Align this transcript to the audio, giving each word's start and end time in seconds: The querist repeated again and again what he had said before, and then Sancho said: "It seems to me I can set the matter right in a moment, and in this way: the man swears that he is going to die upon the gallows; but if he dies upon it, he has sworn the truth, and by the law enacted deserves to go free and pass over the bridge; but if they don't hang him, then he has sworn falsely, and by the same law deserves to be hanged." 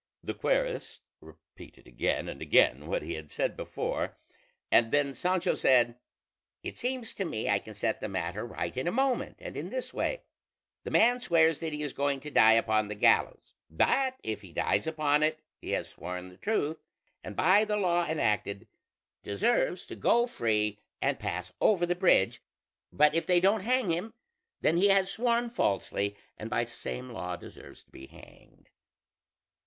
The 0.23 0.33
querist 0.33 1.01
repeated 1.19 1.85
again 1.85 2.27
and 2.27 2.41
again 2.41 2.87
what 2.87 3.03
he 3.03 3.13
had 3.13 3.29
said 3.29 3.55
before, 3.55 4.17
and 4.71 4.91
then 4.91 5.13
Sancho 5.13 5.53
said: 5.53 5.95
"It 6.63 6.79
seems 6.79 7.13
to 7.13 7.23
me 7.23 7.47
I 7.47 7.59
can 7.59 7.75
set 7.75 8.01
the 8.01 8.09
matter 8.09 8.43
right 8.43 8.75
in 8.75 8.87
a 8.87 8.91
moment, 8.91 9.37
and 9.39 9.55
in 9.55 9.69
this 9.69 9.93
way: 9.93 10.23
the 10.85 10.89
man 10.89 11.19
swears 11.21 11.59
that 11.59 11.71
he 11.71 11.83
is 11.83 11.93
going 11.93 12.19
to 12.21 12.31
die 12.31 12.53
upon 12.53 12.87
the 12.87 12.95
gallows; 12.95 13.53
but 13.69 14.15
if 14.23 14.41
he 14.41 14.51
dies 14.51 14.87
upon 14.87 15.21
it, 15.21 15.37
he 15.59 15.69
has 15.69 15.89
sworn 15.89 16.29
the 16.29 16.37
truth, 16.37 16.81
and 17.23 17.35
by 17.35 17.63
the 17.63 17.77
law 17.77 18.03
enacted 18.03 18.67
deserves 19.21 19.85
to 19.85 19.95
go 19.95 20.25
free 20.25 20.79
and 20.99 21.19
pass 21.19 21.53
over 21.61 21.85
the 21.85 21.93
bridge; 21.93 22.41
but 22.91 23.13
if 23.13 23.27
they 23.27 23.39
don't 23.39 23.61
hang 23.61 23.91
him, 23.91 24.15
then 24.61 24.77
he 24.77 24.87
has 24.87 25.11
sworn 25.11 25.47
falsely, 25.47 26.17
and 26.39 26.49
by 26.49 26.63
the 26.63 26.71
same 26.71 27.11
law 27.11 27.35
deserves 27.35 27.83
to 27.83 27.91
be 27.91 28.07
hanged." 28.07 28.71